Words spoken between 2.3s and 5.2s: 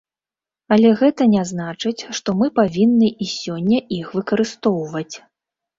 мы павінны і сёння іх выкарыстоўваць.